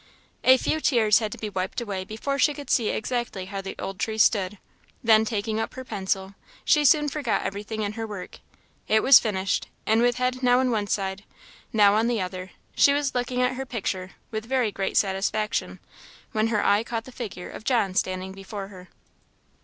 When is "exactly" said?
2.89-3.45